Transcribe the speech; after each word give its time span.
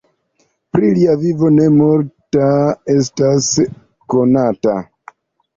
Pri 0.77 0.87
lia 0.95 1.13
vivo 1.23 1.51
ne 1.57 1.67
multa 1.75 2.47
estas 2.95 3.51
konata. 4.15 4.75